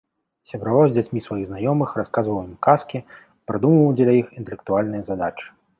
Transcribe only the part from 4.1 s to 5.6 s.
іх інтэлектуальныя задачы.